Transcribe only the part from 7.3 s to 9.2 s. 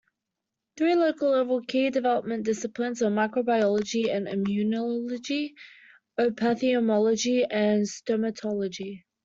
and Stomatology.